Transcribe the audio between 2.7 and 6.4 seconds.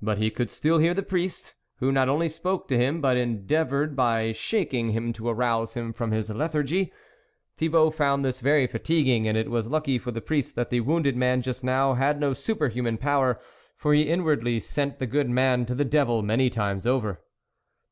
him, but endeavoured by shaking him to arouse him from his